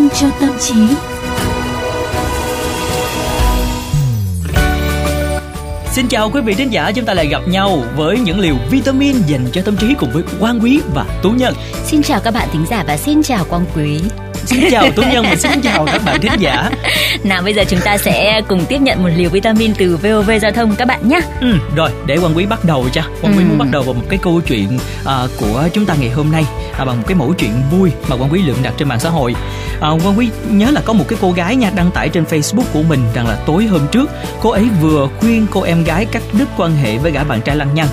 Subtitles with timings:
[0.00, 0.74] vitamin cho tâm trí.
[5.92, 9.16] Xin chào quý vị thính giả, chúng ta lại gặp nhau với những liều vitamin
[9.26, 11.54] dành cho tâm trí cùng với Quang Quý và Tú Nhân.
[11.84, 14.00] Xin chào các bạn thính giả và xin chào Quang Quý.
[14.44, 16.70] Xin chào Tú Nhân và xin chào các bạn thính giả.
[17.24, 20.50] Nào bây giờ chúng ta sẽ cùng tiếp nhận một liều vitamin từ VOV Giao
[20.50, 21.20] thông các bạn nhé.
[21.40, 23.02] Ừ, rồi để Quang Quý bắt đầu cho.
[23.20, 23.48] Quang Quý ừ.
[23.48, 26.44] muốn bắt đầu vào một cái câu chuyện uh, của chúng ta ngày hôm nay
[26.70, 29.08] uh, bằng một cái mẫu chuyện vui mà Quang Quý lượng đặt trên mạng xã
[29.08, 29.34] hội.
[29.76, 32.64] Uh, Quang Quý nhớ là có một cái cô gái nha đăng tải trên Facebook
[32.72, 36.22] của mình rằng là tối hôm trước cô ấy vừa khuyên cô em gái cắt
[36.38, 37.88] đứt quan hệ với gã bạn trai lăng nhăng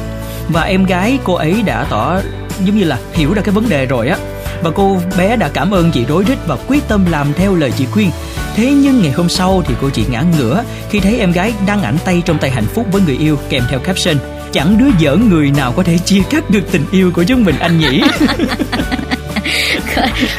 [0.50, 2.20] và em gái cô ấy đã tỏ
[2.64, 4.18] giống như là hiểu ra cái vấn đề rồi á
[4.64, 7.72] và cô bé đã cảm ơn chị rối rít và quyết tâm làm theo lời
[7.78, 8.12] chị khuyên.
[8.56, 11.84] Thế nhưng ngày hôm sau thì cô chị ngã ngửa khi thấy em gái đăng
[11.84, 14.18] ảnh tay trong tay hạnh phúc với người yêu kèm theo caption,
[14.52, 17.56] chẳng đứa dở người nào có thể chia cắt được tình yêu của chúng mình,
[17.60, 18.02] anh nhỉ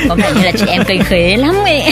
[0.08, 1.82] có vẻ như là chị em cây khế lắm ấy.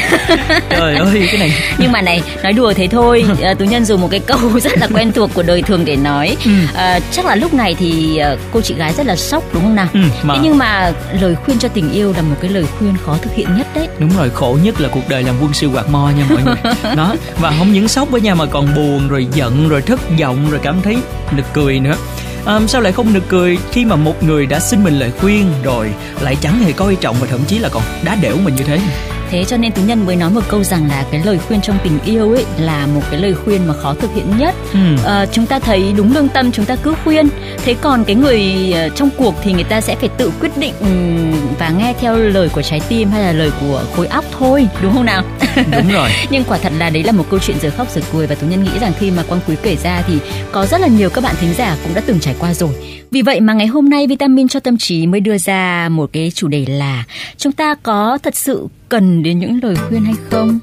[0.70, 1.52] Trời ơi cái này.
[1.78, 3.24] Nhưng mà này nói đùa thế thôi.
[3.42, 5.96] À, tú nhân dùng một cái câu rất là quen thuộc của đời thường để
[5.96, 6.36] nói.
[6.44, 6.50] Ừ.
[6.74, 9.76] à, chắc là lúc này thì ờ, cô chị gái rất là sốc đúng không
[9.76, 9.88] nào?
[9.92, 10.34] Ừ, mà...
[10.34, 13.34] thế nhưng mà lời khuyên cho tình yêu là một cái lời khuyên khó thực
[13.34, 13.88] hiện nhất đấy.
[13.98, 16.74] Đúng rồi khổ nhất là cuộc đời làm quân sư quạt mo nha mọi người.
[16.96, 20.50] Đó và không những sốc với nha mà còn buồn rồi giận rồi thất vọng
[20.50, 20.96] rồi cảm thấy
[21.36, 21.94] nực cười nữa
[22.46, 25.52] um, sao lại không được cười khi mà một người đã xin mình lời khuyên
[25.62, 28.64] rồi lại chẳng hề coi trọng và thậm chí là còn đá đểu mình như
[28.64, 28.80] thế?
[29.30, 31.78] Thế cho nên tú nhân mới nói một câu rằng là cái lời khuyên trong
[31.84, 34.54] tình yêu ấy là một cái lời khuyên mà khó thực hiện nhất.
[34.72, 34.78] Ừ.
[35.04, 37.28] à, chúng ta thấy đúng lương tâm chúng ta cứ khuyên.
[37.64, 40.74] Thế còn cái người ờ, trong cuộc thì người ta sẽ phải tự quyết định
[41.58, 44.92] và nghe theo lời của trái tim hay là lời của khối óc thôi đúng
[44.92, 45.22] không nào?
[45.72, 46.10] Đúng rồi.
[46.30, 48.46] Nhưng quả thật là đấy là một câu chuyện giờ khóc giờ cười và tú
[48.46, 50.18] nhân nghĩ rằng khi mà quang quý kể ra thì
[50.52, 52.70] có rất là nhiều các bạn thính giả cũng đã từng trải qua rồi.
[53.10, 56.32] Vì vậy mà ngày hôm nay vitamin cho tâm trí mới đưa ra một cái
[56.34, 57.04] chủ đề là
[57.36, 60.58] chúng ta có thật sự cần đến những lời khuyên hay không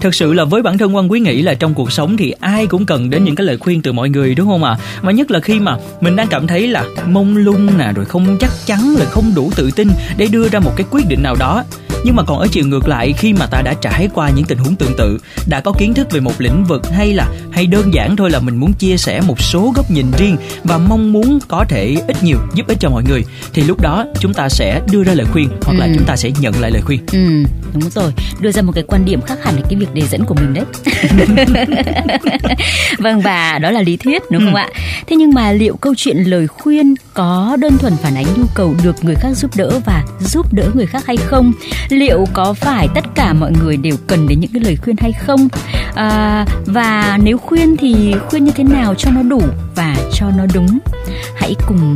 [0.00, 2.66] thật sự là với bản thân quan quý nghĩ là trong cuộc sống thì ai
[2.66, 5.00] cũng cần đến những cái lời khuyên từ mọi người, đúng không ạ à?
[5.02, 8.36] mà nhất là khi mà mình đang cảm thấy là mông lung nè, rồi không
[8.40, 11.34] chắc chắn là không đủ tự tin để đưa ra một cái quyết định nào
[11.38, 11.64] đó
[12.04, 14.58] nhưng mà còn ở chiều ngược lại khi mà ta đã trải qua những tình
[14.58, 17.94] huống tương tự đã có kiến thức về một lĩnh vực hay là hay đơn
[17.94, 21.38] giản thôi là mình muốn chia sẻ một số góc nhìn riêng và mong muốn
[21.48, 24.80] có thể ít nhiều giúp ích cho mọi người thì lúc đó chúng ta sẽ
[24.92, 25.78] đưa ra lời khuyên hoặc ừ.
[25.78, 27.00] là chúng ta sẽ nhận lại lời khuyên.
[27.12, 28.12] Ừ đúng rồi.
[28.40, 30.64] Đưa ra một cái quan điểm khác hẳn cái việc đề dẫn của mình đấy.
[32.98, 34.58] Vâng và đó là lý thuyết đúng không ừ.
[34.58, 34.68] ạ?
[35.06, 38.74] Thế nhưng mà liệu câu chuyện lời khuyên có đơn thuần phản ánh nhu cầu
[38.82, 41.52] được người khác giúp đỡ và giúp đỡ người khác hay không
[41.92, 45.12] liệu có phải tất cả mọi người đều cần đến những cái lời khuyên hay
[45.12, 45.48] không?
[45.94, 49.42] À, và nếu khuyên thì khuyên như thế nào cho nó đủ
[49.74, 50.78] và cho nó đúng?
[51.36, 51.94] Hãy cùng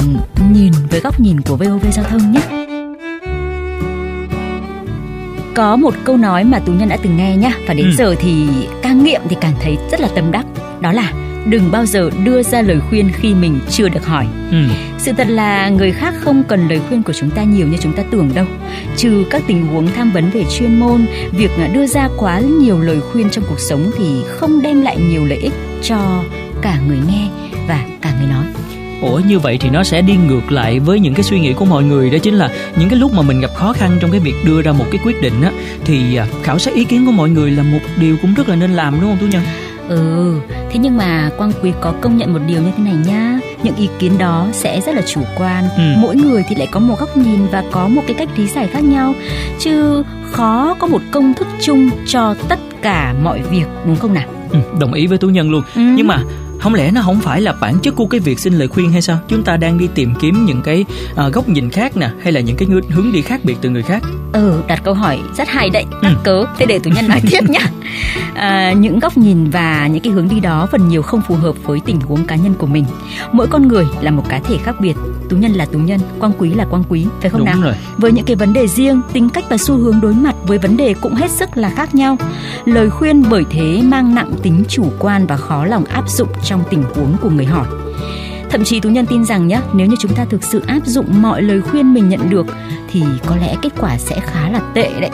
[0.52, 2.40] nhìn với góc nhìn của VOV giao thông nhé.
[5.54, 7.92] Có một câu nói mà tú nhân đã từng nghe nhá và đến ừ.
[7.96, 8.46] giờ thì
[8.82, 10.46] càng nghiệm thì càng thấy rất là tâm đắc.
[10.80, 11.12] Đó là
[11.46, 14.56] đừng bao giờ đưa ra lời khuyên khi mình chưa được hỏi ừ.
[14.98, 17.92] sự thật là người khác không cần lời khuyên của chúng ta nhiều như chúng
[17.92, 18.46] ta tưởng đâu
[18.96, 23.00] trừ các tình huống tham vấn về chuyên môn việc đưa ra quá nhiều lời
[23.00, 25.52] khuyên trong cuộc sống thì không đem lại nhiều lợi ích
[25.82, 26.22] cho
[26.62, 27.28] cả người nghe
[27.68, 28.44] và cả người nói
[29.02, 31.64] Ủa như vậy thì nó sẽ đi ngược lại với những cái suy nghĩ của
[31.64, 34.20] mọi người đó chính là những cái lúc mà mình gặp khó khăn trong cái
[34.20, 35.50] việc đưa ra một cái quyết định á
[35.84, 38.56] thì à, khảo sát ý kiến của mọi người là một điều cũng rất là
[38.56, 39.42] nên làm đúng không Tú Nhân?
[39.88, 40.32] Ừ,
[40.70, 43.76] thế nhưng mà Quang Quý có công nhận một điều như thế này nhá Những
[43.76, 45.94] ý kiến đó sẽ rất là chủ quan ừ.
[45.98, 48.66] Mỗi người thì lại có một góc nhìn và có một cái cách lý giải
[48.66, 49.14] khác nhau
[49.58, 54.28] Chứ khó có một công thức chung cho tất cả mọi việc đúng không nào?
[54.50, 55.82] Ừ, đồng ý với Tú Nhân luôn ừ.
[55.96, 56.22] Nhưng mà
[56.60, 59.02] không lẽ nó không phải là bản chất của cái việc xin lời khuyên hay
[59.02, 59.18] sao?
[59.28, 60.84] Chúng ta đang đi tìm kiếm những cái
[61.26, 63.82] uh, góc nhìn khác nè hay là những cái hướng đi khác biệt từ người
[63.82, 64.02] khác?
[64.32, 65.84] Ừ đặt câu hỏi rất hay đấy.
[66.02, 66.08] Ừ.
[66.24, 66.44] cớ.
[66.58, 67.70] Thế để tủ nhân nói tiếp nhá.
[68.34, 71.56] À, những góc nhìn và những cái hướng đi đó phần nhiều không phù hợp
[71.64, 72.84] với tình huống cá nhân của mình.
[73.32, 74.94] Mỗi con người là một cá thể khác biệt
[75.28, 77.60] tú nhân là tú nhân quang quý là quang quý phải không Đúng nào?
[77.62, 77.74] rồi.
[77.96, 80.76] với những cái vấn đề riêng tính cách và xu hướng đối mặt với vấn
[80.76, 82.16] đề cũng hết sức là khác nhau.
[82.64, 86.62] Lời khuyên bởi thế mang nặng tính chủ quan và khó lòng áp dụng trong
[86.70, 87.66] tình huống của người hỏi.
[88.50, 91.22] Thậm chí tú nhân tin rằng nhé nếu như chúng ta thực sự áp dụng
[91.22, 92.46] mọi lời khuyên mình nhận được
[92.90, 95.10] thì có lẽ kết quả sẽ khá là tệ đấy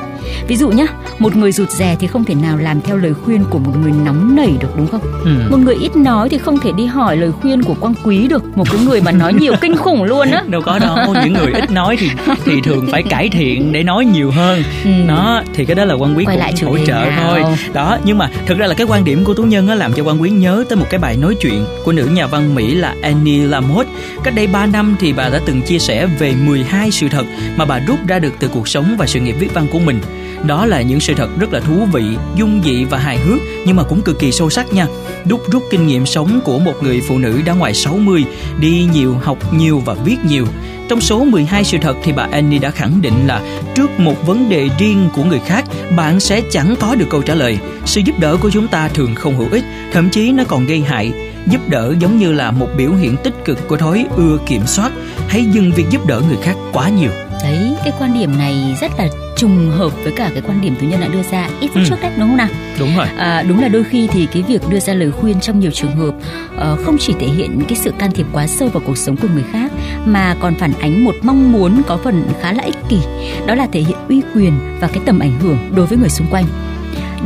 [0.48, 0.86] ví dụ nhá
[1.18, 3.92] một người rụt rè thì không thể nào làm theo lời khuyên của một người
[4.04, 5.00] nóng nảy được đúng không?
[5.24, 5.30] Ừ.
[5.50, 8.56] một người ít nói thì không thể đi hỏi lời khuyên của quang quý được.
[8.56, 10.42] Một cái người mà nói nhiều kinh khủng luôn á.
[10.48, 12.10] Đâu có đâu những người ít nói thì
[12.44, 14.62] thì thường phải cải thiện để nói nhiều hơn.
[14.84, 14.90] Ừ.
[15.08, 17.20] đó thì cái đó là quan quý Quay cũng hỗ trợ nào.
[17.22, 17.42] thôi.
[17.72, 20.02] Đó nhưng mà thực ra là cái quan điểm của tú nhân á làm cho
[20.02, 22.94] quan quý nhớ tới một cái bài nói chuyện của nữ nhà văn mỹ là
[23.02, 23.86] Annie Lamott.
[24.24, 27.24] Cách đây 3 năm thì bà đã từng chia sẻ về 12 sự thật
[27.56, 30.00] mà bà rút ra được từ cuộc sống và sự nghiệp viết văn của mình
[30.46, 32.04] đó là những sự thật rất là thú vị,
[32.36, 34.86] dung dị và hài hước nhưng mà cũng cực kỳ sâu sắc nha.
[35.24, 38.24] Đúc rút kinh nghiệm sống của một người phụ nữ đã ngoài 60,
[38.60, 40.46] đi nhiều, học nhiều và viết nhiều.
[40.88, 44.48] Trong số 12 sự thật thì bà Annie đã khẳng định là trước một vấn
[44.48, 45.64] đề riêng của người khác,
[45.96, 47.58] bạn sẽ chẳng có được câu trả lời.
[47.84, 50.80] Sự giúp đỡ của chúng ta thường không hữu ích, thậm chí nó còn gây
[50.80, 51.31] hại.
[51.48, 54.92] Giúp đỡ giống như là một biểu hiện tích cực của thói ưa kiểm soát.
[55.28, 57.10] Hãy dừng việc giúp đỡ người khác quá nhiều.
[57.42, 59.08] Đấy, cái quan điểm này rất là
[59.42, 61.84] trùng hợp với cả cái quan điểm tú nhân đã đưa ra ít phút ừ.
[61.88, 62.48] trước đấy đúng không nào
[62.78, 65.60] đúng rồi à, đúng là đôi khi thì cái việc đưa ra lời khuyên trong
[65.60, 66.14] nhiều trường hợp
[66.54, 69.28] uh, không chỉ thể hiện cái sự can thiệp quá sâu vào cuộc sống của
[69.34, 69.72] người khác
[70.04, 72.98] mà còn phản ánh một mong muốn có phần khá là ích kỷ
[73.46, 76.26] đó là thể hiện uy quyền và cái tầm ảnh hưởng đối với người xung
[76.30, 76.44] quanh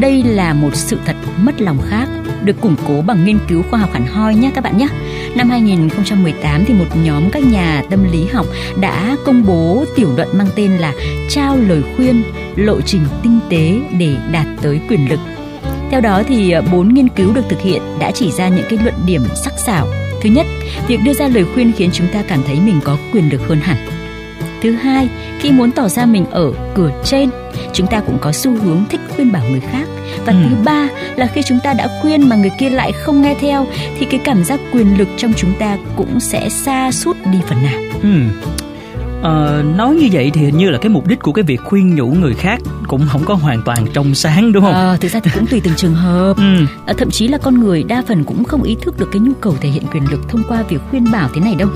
[0.00, 2.08] đây là một sự thật mất lòng khác
[2.44, 4.88] được củng cố bằng nghiên cứu khoa học hẳn hoi nhé các bạn nhé.
[5.34, 8.46] Năm 2018 thì một nhóm các nhà tâm lý học
[8.81, 10.93] đã công bố tiểu luận mang tên là
[11.31, 12.22] trao lời khuyên
[12.56, 15.20] lộ trình tinh tế để đạt tới quyền lực.
[15.90, 18.94] Theo đó thì bốn nghiên cứu được thực hiện đã chỉ ra những cái luận
[19.06, 19.88] điểm sắc sảo.
[20.22, 20.46] Thứ nhất,
[20.88, 23.58] việc đưa ra lời khuyên khiến chúng ta cảm thấy mình có quyền lực hơn
[23.60, 23.76] hẳn.
[24.62, 25.08] Thứ hai,
[25.40, 27.31] khi muốn tỏ ra mình ở cửa trên,
[27.76, 29.88] chúng ta cũng có xu hướng thích khuyên bảo người khác
[30.26, 30.38] và ừ.
[30.50, 33.67] thứ ba là khi chúng ta đã khuyên mà người kia lại không nghe theo
[33.99, 37.62] thì cái cảm giác quyền lực trong chúng ta cũng sẽ xa sút đi phần
[37.62, 38.08] nào ừ.
[39.23, 41.94] Ờ, nói như vậy thì hình như là cái mục đích của cái việc khuyên
[41.94, 44.73] nhủ người khác cũng không có hoàn toàn trong sáng đúng không?
[44.73, 46.34] Ờ, thực ra thì cũng tùy từng trường hợp.
[46.37, 46.67] Ừ.
[46.87, 49.32] À, thậm chí là con người đa phần cũng không ý thức được cái nhu
[49.40, 51.69] cầu thể hiện quyền lực thông qua việc khuyên bảo thế này đâu.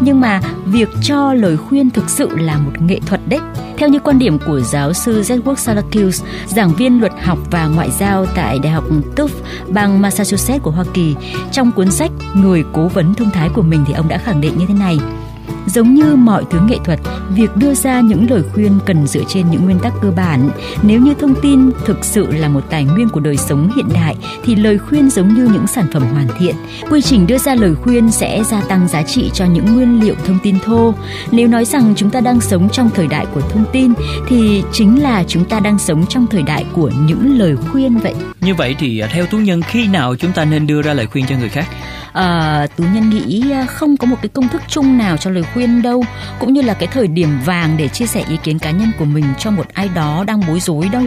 [0.00, 3.40] Nhưng mà việc cho lời khuyên thực sự là một nghệ thuật đấy.
[3.76, 7.90] Theo như quan điểm của giáo sư Zedwork Salakius, giảng viên luật học và ngoại
[7.90, 8.84] giao tại Đại học
[9.16, 9.28] Tufts,
[9.68, 11.16] bang Massachusetts của Hoa Kỳ,
[11.52, 14.58] trong cuốn sách Người cố vấn thông thái của mình thì ông đã khẳng định
[14.58, 14.98] như thế này.
[15.66, 17.00] Giống như mọi thứ nghệ thuật,
[17.30, 20.50] việc đưa ra những lời khuyên cần dựa trên những nguyên tắc cơ bản.
[20.82, 24.16] Nếu như thông tin thực sự là một tài nguyên của đời sống hiện đại
[24.44, 26.54] thì lời khuyên giống như những sản phẩm hoàn thiện.
[26.90, 30.14] Quy trình đưa ra lời khuyên sẽ gia tăng giá trị cho những nguyên liệu
[30.26, 30.94] thông tin thô.
[31.30, 33.92] Nếu nói rằng chúng ta đang sống trong thời đại của thông tin
[34.28, 38.14] thì chính là chúng ta đang sống trong thời đại của những lời khuyên vậy.
[38.40, 41.06] Như vậy thì à, theo tú nhân khi nào chúng ta nên đưa ra lời
[41.06, 41.66] khuyên cho người khác?
[42.14, 45.44] À, tú nhân nghĩ à, không có một cái công thức chung nào cho lời
[45.54, 46.04] khuyên đâu
[46.38, 49.04] cũng như là cái thời điểm vàng để chia sẻ ý kiến cá nhân của
[49.04, 51.02] mình cho một ai đó đang bối rối đâu.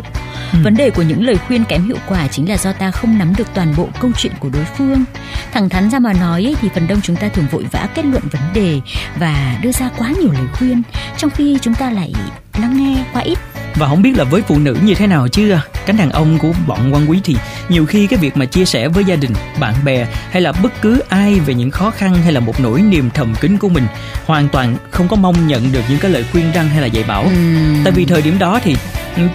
[0.53, 0.59] Ừ.
[0.63, 3.33] vấn đề của những lời khuyên kém hiệu quả chính là do ta không nắm
[3.37, 5.03] được toàn bộ câu chuyện của đối phương.
[5.51, 8.05] Thẳng thắn ra mà nói ấy, thì phần đông chúng ta thường vội vã kết
[8.05, 8.79] luận vấn đề
[9.19, 10.81] và đưa ra quá nhiều lời khuyên
[11.17, 12.13] trong khi chúng ta lại
[12.61, 13.37] lắng nghe quá ít
[13.77, 16.39] và không biết là với phụ nữ như thế nào chứ à, cánh đàn ông
[16.39, 17.35] của bọn quan quý thì
[17.69, 20.81] nhiều khi cái việc mà chia sẻ với gia đình bạn bè hay là bất
[20.81, 23.83] cứ ai về những khó khăn hay là một nỗi niềm thầm kín của mình
[24.25, 27.03] hoàn toàn không có mong nhận được những cái lời khuyên răng hay là dạy
[27.07, 27.23] bảo.
[27.23, 27.29] Ừ.
[27.83, 28.75] tại vì thời điểm đó thì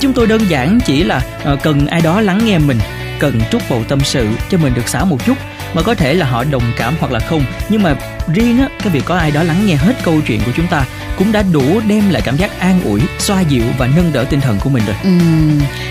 [0.00, 2.78] chúng tôi đơn giản chỉ là ờ, cần ai đó lắng nghe mình
[3.18, 5.36] cần trút bầu tâm sự cho mình được xả một chút
[5.74, 7.44] mà có thể là họ đồng cảm hoặc là không.
[7.68, 7.94] Nhưng mà
[8.34, 10.84] riêng á cái việc có ai đó lắng nghe hết câu chuyện của chúng ta
[11.18, 14.40] cũng đã đủ đem lại cảm giác an ủi xoa dịu và nâng đỡ tinh
[14.40, 14.96] thần của mình rồi.
[15.02, 15.10] Ừ,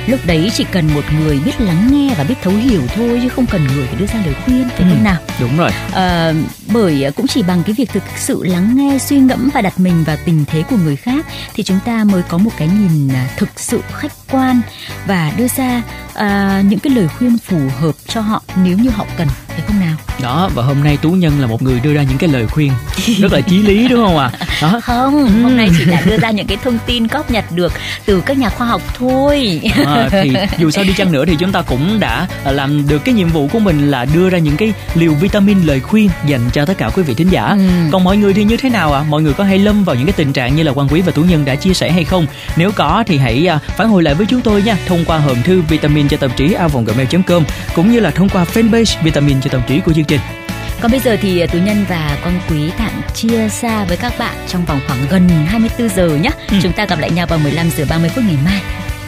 [0.07, 3.29] lúc đấy chỉ cần một người biết lắng nghe và biết thấu hiểu thôi chứ
[3.29, 5.17] không cần người phải đưa ra lời khuyên phải ừ, không nào?
[5.39, 5.71] đúng rồi.
[5.93, 6.33] À,
[6.67, 10.03] bởi cũng chỉ bằng cái việc thực sự lắng nghe suy ngẫm và đặt mình
[10.03, 13.27] vào tình thế của người khác thì chúng ta mới có một cái nhìn à,
[13.37, 14.61] thực sự khách quan
[15.07, 15.81] và đưa ra
[16.13, 19.79] à, những cái lời khuyên phù hợp cho họ nếu như họ cần phải không
[19.79, 20.10] nào?
[20.21, 22.71] Đó và hôm nay tú nhân là một người đưa ra những cái lời khuyên
[23.19, 24.79] rất là chí lý đúng không ạ à?
[24.83, 25.41] không ừ.
[25.43, 27.73] hôm nay chỉ là đưa ra những cái thông tin góp nhặt được
[28.05, 31.51] từ các nhà khoa học thôi à, thì dù sao đi chăng nữa thì chúng
[31.51, 34.73] ta cũng đã làm được cái nhiệm vụ của mình là đưa ra những cái
[34.95, 37.67] liều vitamin lời khuyên dành cho tất cả quý vị thính giả ừ.
[37.91, 39.05] còn mọi người thì như thế nào ạ à?
[39.09, 41.11] mọi người có hay lâm vào những cái tình trạng như là quan quý và
[41.11, 42.25] tú nhân đã chia sẻ hay không
[42.55, 45.43] nếu có thì hãy à, phản hồi lại với chúng tôi nha thông qua hòm
[45.43, 47.43] thư vitamin cho tạp chí a gmail.com
[47.75, 50.21] cũng như là thông qua fanpage vitamin cho tạp chí của chương trình
[50.81, 54.13] còn bây giờ thì à, Tú Nhân và Con Quý tạm chia xa với các
[54.19, 56.29] bạn trong vòng khoảng gần 24 giờ nhé.
[56.49, 56.57] Ừ.
[56.61, 58.61] Chúng ta gặp lại nhau vào 15 giờ 30 phút ngày mai.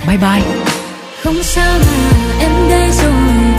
[0.07, 0.41] Bye bye.
[1.23, 3.52] Không sao mà em đây rồi